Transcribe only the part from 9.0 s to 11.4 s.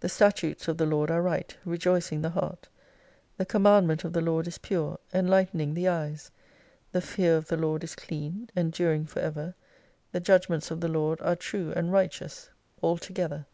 for ever; the judgments of the Lord are